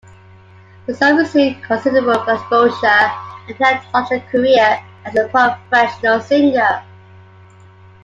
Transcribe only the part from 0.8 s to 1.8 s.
The song received